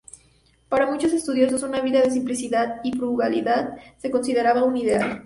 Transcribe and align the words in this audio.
Para 0.67 0.87
muchos 0.89 1.13
estudiosos, 1.13 1.61
una 1.61 1.79
vida 1.79 2.01
de 2.01 2.09
simplicidad 2.09 2.81
y 2.83 2.91
frugalidad 2.97 3.77
se 3.99 4.09
consideraba 4.09 4.63
un 4.63 4.75
ideal. 4.77 5.19